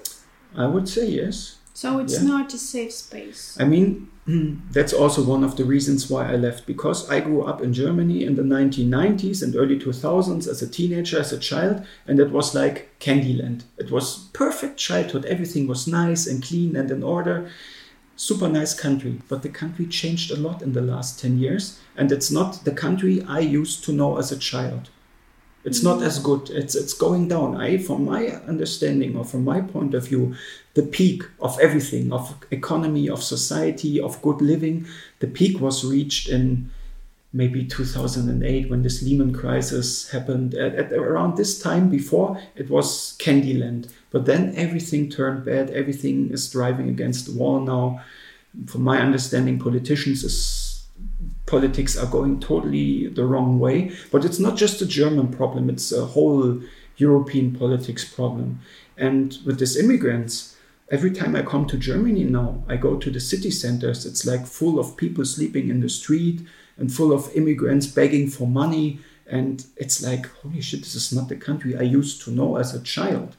[0.56, 1.57] I would say yes.
[1.78, 2.28] So it's yeah.
[2.28, 3.56] not a safe space.
[3.60, 4.10] I mean,
[4.72, 8.24] that's also one of the reasons why I left because I grew up in Germany
[8.24, 12.56] in the 1990s and early 2000s as a teenager, as a child, and it was
[12.56, 13.66] like Candyland.
[13.78, 15.26] It was perfect childhood.
[15.26, 17.48] Everything was nice and clean and in order.
[18.16, 22.12] Super nice country, but the country changed a lot in the last 10 years, and
[22.12, 24.90] it's not the country I used to know as a child.
[25.64, 26.50] It's not as good.
[26.50, 27.56] It's it's going down.
[27.56, 30.36] I, from my understanding or from my point of view,
[30.76, 34.86] the peak of everything, of economy, of society, of good living,
[35.20, 36.70] the peak was reached in
[37.34, 40.54] maybe 2008 when this Lehman crisis happened.
[40.56, 43.92] At, at around this time before, it was Candyland.
[44.12, 45.70] But then everything turned bad.
[45.70, 48.02] Everything is driving against the wall now.
[48.66, 50.67] From my understanding, politicians is
[51.48, 53.92] politics are going totally the wrong way.
[54.12, 56.62] But it's not just a German problem, it's a whole
[56.98, 58.60] European politics problem.
[58.98, 60.56] And with these immigrants,
[60.90, 64.46] every time I come to Germany now, I go to the city centers, it's like
[64.46, 66.42] full of people sleeping in the street
[66.78, 69.00] and full of immigrants begging for money.
[69.26, 72.74] And it's like, holy shit, this is not the country I used to know as
[72.74, 73.36] a child.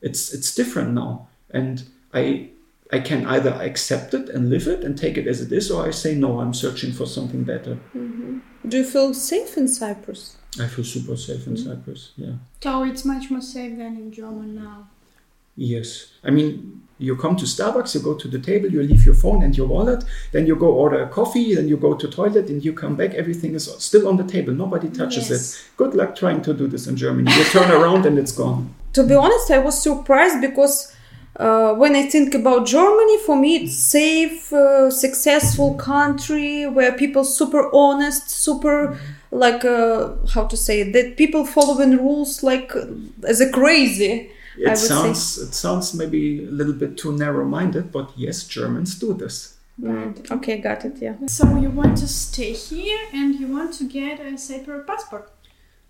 [0.00, 1.28] It's it's different now.
[1.50, 2.50] And I
[2.90, 5.86] I can either accept it and live it and take it as it is, or
[5.86, 7.78] I say, no, I'm searching for something better.
[7.94, 8.38] Mm-hmm.
[8.66, 10.36] Do you feel safe in Cyprus?
[10.58, 11.70] I feel super safe in mm-hmm.
[11.70, 12.34] Cyprus, yeah.
[12.62, 14.88] So it's much more safe than in Germany now.
[15.56, 16.12] Yes.
[16.24, 19.42] I mean, you come to Starbucks, you go to the table, you leave your phone
[19.42, 22.64] and your wallet, then you go order a coffee, then you go to toilet and
[22.64, 24.52] you come back, everything is still on the table.
[24.52, 25.54] Nobody touches yes.
[25.54, 25.70] it.
[25.76, 27.30] Good luck trying to do this in Germany.
[27.32, 28.74] You turn around and it's gone.
[28.94, 30.92] To be honest, I was surprised because
[31.38, 37.24] uh, when I think about Germany, for me, it's safe, uh, successful country where people
[37.24, 38.98] super honest, super
[39.30, 42.72] like uh, how to say it, that people following rules like
[43.26, 44.30] as a crazy.
[44.56, 45.42] It sounds say.
[45.42, 49.54] it sounds maybe a little bit too narrow-minded, but yes, Germans do this.
[49.78, 50.32] Right.
[50.32, 50.96] Okay, got it.
[51.00, 51.14] Yeah.
[51.28, 55.30] So you want to stay here and you want to get a separate passport.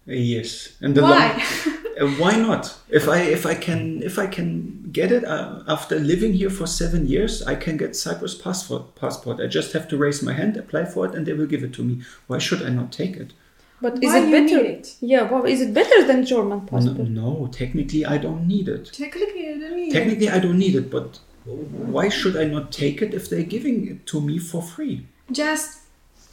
[0.08, 1.44] Yes, and the why?
[1.66, 2.78] Long, uh, why not?
[2.88, 6.66] If I if I can if I can get it uh, after living here for
[6.66, 8.94] seven years, I can get Cyprus passport.
[8.94, 9.40] Passport.
[9.40, 11.74] I just have to raise my hand, apply for it, and they will give it
[11.74, 12.02] to me.
[12.26, 13.32] Why should I not take it?
[13.80, 14.64] But is it better?
[14.64, 14.96] It?
[15.00, 17.08] Yeah, well, is it better than German passport?
[17.08, 18.86] No, no, technically I don't need it.
[18.92, 20.32] Technically, I don't need technically, it.
[20.32, 20.90] I don't need it.
[20.90, 25.06] But why should I not take it if they're giving it to me for free?
[25.30, 25.80] Just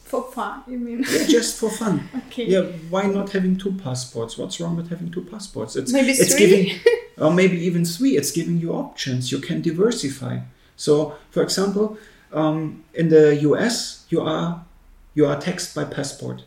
[0.06, 1.04] for fun, you mean?
[1.12, 2.08] Yeah, just for fun.
[2.28, 2.46] okay.
[2.46, 4.38] Yeah, why not having two passports?
[4.38, 5.76] What's wrong with having two passports?
[5.76, 6.48] It's maybe it's three.
[6.48, 6.80] giving,
[7.18, 8.16] or maybe even three.
[8.16, 9.32] It's giving you options.
[9.32, 10.40] You can diversify.
[10.78, 11.98] So, for example,
[12.32, 14.64] um, in the U.S., you are
[15.16, 16.44] you are taxed by passport.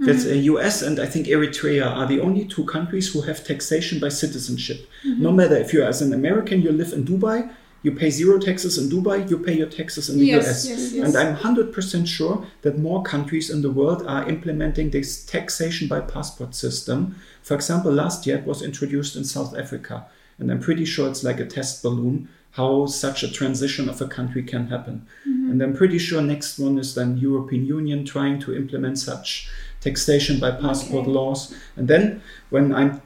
[0.00, 0.06] Mm-hmm.
[0.06, 0.82] That's a U.S.
[0.82, 4.88] and I think Eritrea are the only two countries who have taxation by citizenship.
[5.04, 5.22] Mm-hmm.
[5.22, 8.76] No matter if you're as an American, you live in Dubai, You pay zero taxes
[8.76, 10.68] in Dubai, you pay your taxes in the Yes, US.
[10.68, 11.04] yes, yes.
[11.06, 16.00] And I'm 100% sure that more countries in the world are implementing this taxation by
[16.00, 17.14] passport system.
[17.42, 20.06] For example, last year it was introduced in South Africa.
[20.38, 24.08] And I'm pretty sure it's like a test balloon how such a transition of a
[24.08, 25.06] country can happen.
[25.28, 25.50] Mm-hmm.
[25.50, 29.48] And I'm pretty sure next one is then European Union trying to implement such
[29.80, 31.10] taxation by passport Okay.
[31.12, 31.54] laws.
[31.76, 33.00] And then when I'm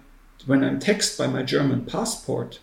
[0.46, 2.60] when I'm taxed by my German passport,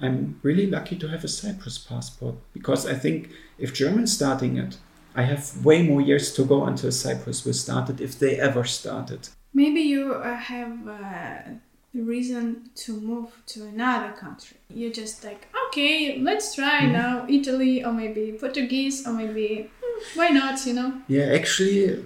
[0.00, 4.76] I'm really lucky to have a Cyprus passport because I think if Germans starting it,
[5.14, 8.64] I have way more years to go until Cyprus will start it if they ever
[8.64, 9.28] started.
[9.52, 11.56] Maybe you uh, have a
[11.92, 14.56] reason to move to another country.
[14.72, 16.92] You're just like, okay, let's try Mm-hmm.
[16.92, 21.02] now Italy or maybe Portuguese or maybe hmm, why not, you know?
[21.08, 22.04] Yeah, actually,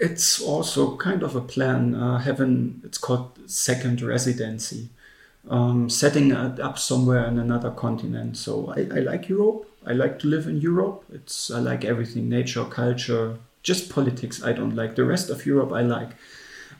[0.00, 1.94] it's also kind of a plan.
[1.94, 4.88] Uh, having it's called second residency,
[5.48, 8.36] um, setting it up somewhere in another continent.
[8.36, 9.68] So I, I like Europe.
[9.84, 11.04] I like to live in Europe.
[11.12, 14.42] It's I like everything: nature, culture, just politics.
[14.42, 15.72] I don't like the rest of Europe.
[15.72, 16.10] I like.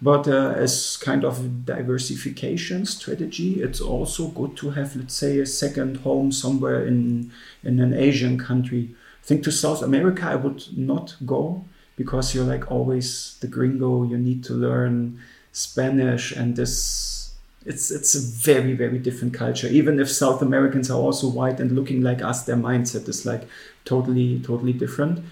[0.00, 5.46] But uh, as kind of diversification strategy, it's also good to have, let's say, a
[5.46, 7.30] second home somewhere in
[7.62, 8.94] in an Asian country.
[9.22, 11.64] I think to South America, I would not go
[11.96, 14.02] because you're like always the gringo.
[14.02, 15.20] You need to learn
[15.52, 17.21] Spanish, and this
[17.64, 19.68] it's it's a very very different culture.
[19.68, 23.48] Even if South Americans are also white and looking like us, their mindset is like
[23.84, 25.24] totally totally different.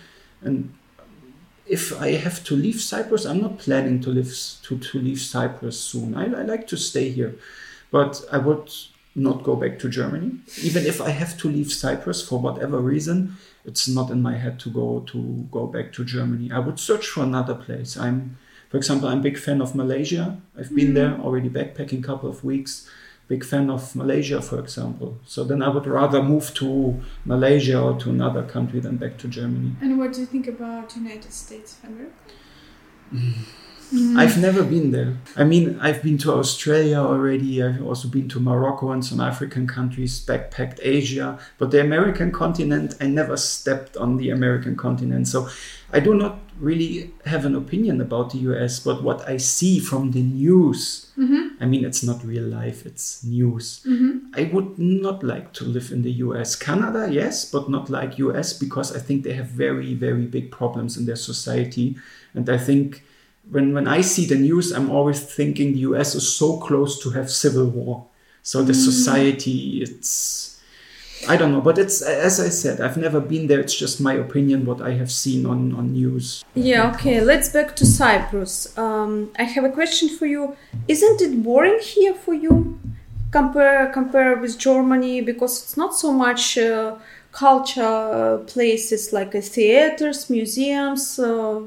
[0.42, 0.72] And
[1.66, 5.80] if I have to leave Cyprus, I'm not planning to live to, to leave Cyprus
[5.80, 6.16] soon.
[6.16, 7.36] I, I like to stay here,
[7.90, 8.70] but I would
[9.14, 10.38] not go back to Germany.
[10.62, 14.58] Even if I have to leave Cyprus for whatever reason, it's not in my head
[14.60, 16.50] to go to go back to Germany.
[16.50, 17.96] I would search for another place.
[17.96, 18.38] I'm,
[18.70, 20.40] for example, I'm a big fan of Malaysia.
[20.56, 20.94] I've been mm.
[20.94, 22.88] there already backpacking a couple of weeks.
[23.26, 25.18] Big fan of Malaysia, for example.
[25.26, 29.28] So then I would rather move to Malaysia or to another country than back to
[29.28, 29.72] Germany.
[29.80, 32.14] And what do you think about United States of America?
[33.92, 34.18] Mm-hmm.
[34.18, 35.16] I've never been there.
[35.37, 37.62] I mean, I've been to Australia already.
[37.62, 41.38] I've also been to Morocco and some African countries, backpacked Asia.
[41.59, 45.26] But the American continent, I never stepped on the American continent.
[45.26, 45.48] So
[45.92, 48.79] I do not really have an opinion about the US.
[48.79, 51.61] But what I see from the news, mm-hmm.
[51.61, 53.83] I mean, it's not real life, it's news.
[53.88, 54.35] Mm-hmm.
[54.35, 56.55] I would not like to live in the US.
[56.55, 60.96] Canada, yes, but not like US because I think they have very, very big problems
[60.96, 61.96] in their society.
[62.35, 63.03] And I think
[63.50, 67.10] when when I see the news, I'm always thinking the US is so close to
[67.10, 68.06] have civil war.
[68.42, 70.60] So the society, it's
[71.28, 73.60] I don't know, but it's as I said, I've never been there.
[73.60, 76.44] It's just my opinion, what I have seen on on news.
[76.54, 78.76] Yeah, okay, let's back to Cyprus.
[78.78, 80.56] Um, I have a question for you.
[80.88, 82.78] Isn't it boring here for you?
[83.30, 86.96] Compare compare with Germany because it's not so much uh,
[87.32, 91.60] culture uh, places like uh, theaters, museums, uh,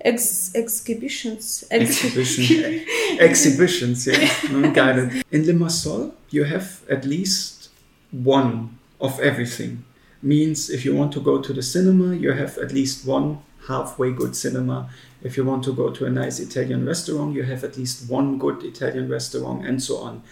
[0.00, 1.64] ex- exhibitions.
[1.70, 2.84] Ex- Exhibition,
[3.20, 4.14] exhibitions, yeah,
[4.48, 5.24] Mm, got it.
[5.30, 7.70] In Limassol, you have at least
[8.10, 9.84] one of everything.
[10.22, 14.10] Means if you want to go to the cinema, you have at least one halfway
[14.12, 14.88] good cinema.
[15.22, 18.38] If you want to go to a nice Italian restaurant, you have at least one
[18.38, 20.22] good Italian restaurant, and so on.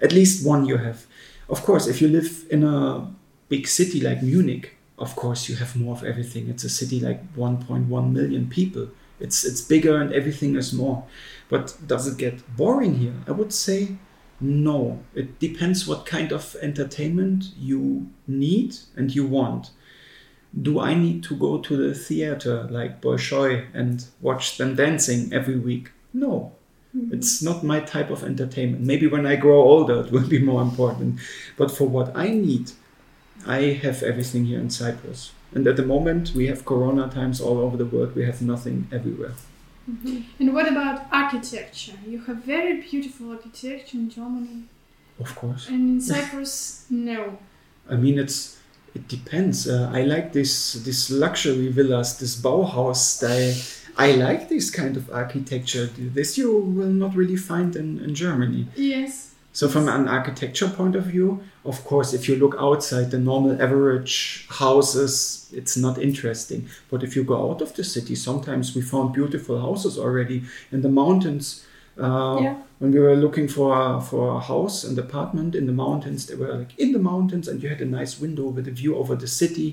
[0.00, 1.06] At least one you have.
[1.48, 3.06] Of course, if you live in a
[3.48, 6.48] big city like Munich, of course you have more of everything.
[6.48, 8.88] It's a city like 1.1 million people.
[9.20, 11.04] It's it's bigger and everything is more.
[11.48, 13.14] But does it get boring here?
[13.26, 13.96] I would say
[14.40, 15.00] no.
[15.14, 19.70] It depends what kind of entertainment you need and you want.
[20.60, 25.58] Do I need to go to the theater like Bolshoi and watch them dancing every
[25.58, 25.90] week?
[26.12, 26.52] No.
[26.96, 27.14] Mm-hmm.
[27.14, 28.84] It's not my type of entertainment.
[28.84, 31.20] Maybe when I grow older, it will be more important.
[31.56, 32.72] But for what I need,
[33.46, 35.32] I have everything here in Cyprus.
[35.56, 38.14] And at the moment, we have corona times all over the world.
[38.14, 39.32] We have nothing everywhere.
[40.38, 41.94] And what about architecture?
[42.06, 44.64] You have very beautiful architecture in Germany,
[45.18, 45.68] Of course.
[45.68, 47.38] and in Cyprus, no.
[47.88, 48.58] I mean, it's
[48.94, 49.66] it depends.
[49.66, 53.54] Uh, I like this this luxury villas, this Bauhaus style.
[53.96, 55.86] I like this kind of architecture.
[56.18, 58.66] This you will not really find in, in Germany.
[58.76, 59.25] Yes.
[59.56, 63.54] So from an architecture point of view, of course, if you look outside the normal
[63.66, 66.68] average houses, it's not interesting.
[66.90, 70.82] But if you go out of the city, sometimes we found beautiful houses already in
[70.82, 71.64] the mountains.
[71.98, 72.56] Uh, Yeah.
[72.80, 76.36] When we were looking for a, for a house, and apartment in the mountains, they
[76.36, 79.16] were like in the mountains, and you had a nice window with a view over
[79.16, 79.68] the city.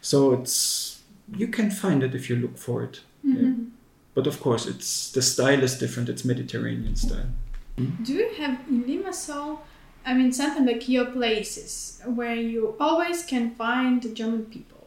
[0.00, 0.56] So it's
[1.42, 2.94] you can find it if you look for it.
[3.22, 3.52] Yeah.
[4.16, 6.08] But of course, it's the style is different.
[6.08, 7.30] It's Mediterranean style.
[8.02, 9.58] Do you have in Limassol
[10.04, 14.86] I mean, something like your places where you always can find the German people.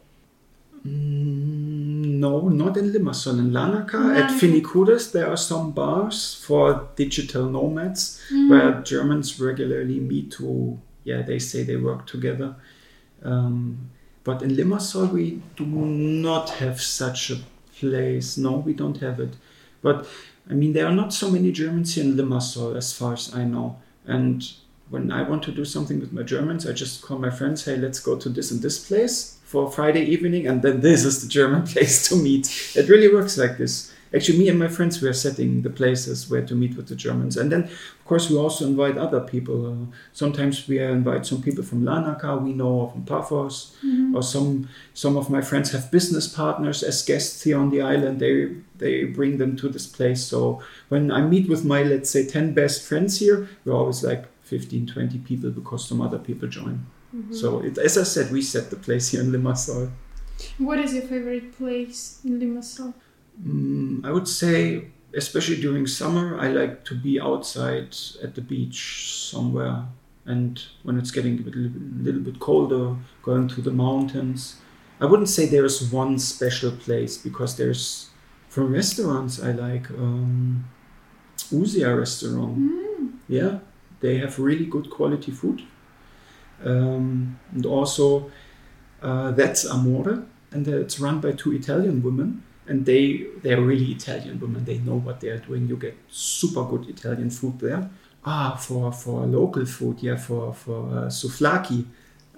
[0.86, 3.38] Mm, no, not in Limassol.
[3.38, 5.12] In Larnaca, at Larnaca.
[5.12, 8.50] There are some bars for digital nomads Mm.
[8.50, 12.56] where Germans regularly meet to, yeah, they say they work together.
[13.22, 13.90] Um,
[14.24, 17.38] but in Limassol, we do not have such a
[17.78, 18.36] place.
[18.36, 19.34] No, we don't have it.
[19.80, 20.06] But
[20.50, 23.44] I mean, there are not so many Germans here in Limassol, as far as I
[23.44, 23.78] know.
[24.06, 24.46] And
[24.90, 27.76] when I want to do something with my Germans, I just call my friends, hey,
[27.76, 31.28] let's go to this and this place for Friday evening, and then this is the
[31.28, 32.46] German place to meet.
[32.76, 33.93] It really works like this.
[34.14, 36.94] Actually, me and my friends, we are setting the places where to meet with the
[36.94, 37.36] Germans.
[37.36, 39.66] And then, of course, we also invite other people.
[39.66, 43.76] Uh, sometimes we invite some people from Larnaca, we know, from Paphos,
[44.14, 48.20] or some some of my friends have business partners as guests here on the island.
[48.20, 50.22] They they bring them to this place.
[50.24, 54.26] So when I meet with my, let's say, 10 best friends here, we're always like
[54.42, 56.86] 15, 20 people because some other people join.
[57.30, 59.90] So it, as I said, we set the place here in Limassol.
[60.58, 62.92] What is your favorite place in Limassol?
[63.42, 69.12] Mm, I would say, especially during summer, I like to be outside at the beach
[69.30, 69.86] somewhere.
[70.26, 74.56] And when it's getting a little, little bit colder, going to the mountains.
[75.00, 78.10] I wouldn't say there is one special place because there's,
[78.48, 80.64] from restaurants, I like um,
[81.50, 83.12] Uzia restaurant.
[83.28, 83.58] Yeah,
[84.00, 85.62] they have really good quality food.
[86.64, 88.30] Um, and also,
[89.02, 94.38] uh, that's Amore, and it's run by two Italian women and they they're really Italian
[94.40, 94.64] women.
[94.64, 95.68] They know what they are doing.
[95.68, 97.90] You get super good Italian food there.
[98.24, 101.84] Ah, for for local food, yeah, for for uh, souvlaki,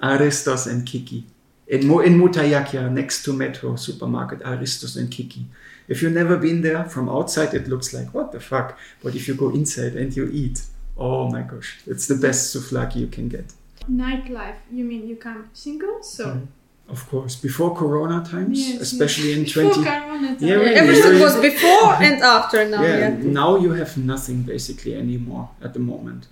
[0.03, 1.25] Aristos and Kiki.
[1.69, 5.47] In Mo- in Mouttagiaka, next to Metro supermarket, Aristos and Kiki.
[5.89, 8.79] If you've never been there, from outside it looks like what the fuck.
[9.03, 10.63] But if you go inside and you eat,
[10.97, 13.53] oh my gosh, it's the best souvlaki you can get.
[13.91, 14.57] Nightlife.
[14.73, 16.03] You mean you come single?
[16.03, 16.25] So.
[16.27, 16.47] Mhm.
[16.89, 19.39] Of course, before Corona times, Yes, especially yes.
[19.39, 19.91] in Before 20.
[19.91, 20.49] Corona time.
[20.49, 20.75] Yeah, really.
[20.77, 22.83] Everything was before and after now.
[22.83, 23.33] yeah, Yeah.
[23.43, 26.29] now you have nothing basically anymore at the moment.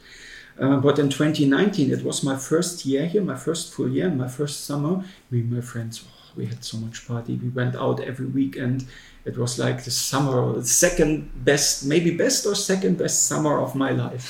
[0.61, 4.29] Uh, but in 2019, it was my first year here, my first full year, my
[4.29, 5.03] first summer.
[5.31, 7.35] Me and my friends, oh, we had so much party.
[7.43, 8.87] We went out every weekend.
[9.25, 13.75] It was like the summer, the second best, maybe best or second best summer of
[13.75, 14.27] my life.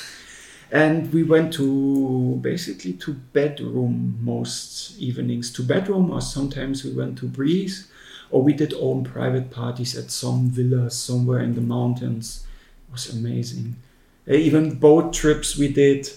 [0.72, 7.18] And we went to basically to bedroom most evenings, to bedroom, or sometimes we went
[7.18, 7.88] to breeze,
[8.30, 12.46] or we did own private parties at some villa somewhere in the mountains.
[12.88, 13.76] It was amazing.
[14.28, 16.10] Uh, Even boat trips we did.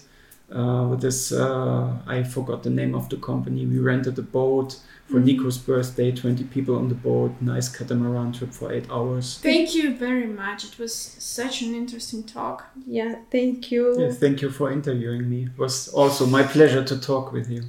[0.49, 3.65] Uh, with this, uh, I forgot the name of the company.
[3.65, 5.25] We rented a boat for Mhm.
[5.25, 6.11] Nico's birthday.
[6.11, 7.31] Twenty people on the boat.
[7.41, 9.39] Nice catamaran trip for eight hours.
[9.41, 10.63] Thank you very much.
[10.63, 12.63] It was such an interesting talk.
[12.85, 13.99] Yeah, thank you.
[13.99, 15.43] Yeah, thank you for interviewing me.
[15.51, 17.63] It was also my pleasure to talk with you.